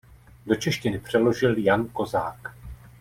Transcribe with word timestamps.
Do 0.45 0.55
češtiny 0.55 0.99
přeložil 0.99 1.57
Jan 1.57 1.87
Kozák. 1.87 2.55